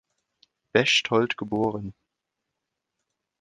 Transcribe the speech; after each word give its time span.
Bechtold 0.73 1.37
geboren. 1.37 1.93